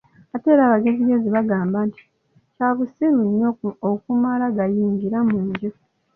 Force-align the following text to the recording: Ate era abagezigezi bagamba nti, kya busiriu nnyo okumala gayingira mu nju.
Ate 0.35 0.47
era 0.53 0.63
abagezigezi 0.65 1.27
bagamba 1.35 1.77
nti, 1.87 2.01
kya 2.55 2.69
busiriu 2.75 3.23
nnyo 3.29 3.49
okumala 3.89 4.45
gayingira 4.57 5.17
mu 5.29 5.37
nju. 5.47 5.69